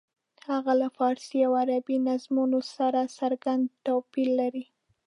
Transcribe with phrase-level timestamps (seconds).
[0.49, 4.65] هغه له فارسي او عربي نظمونو سره څرګند توپیر لري.